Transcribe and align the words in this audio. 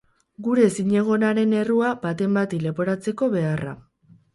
Gure 0.47 0.63
ezinegonaren 0.69 1.55
errua 1.59 1.93
baten 2.09 2.41
bati 2.41 2.63
leporatzeko 2.67 3.33
beharra. 3.41 3.81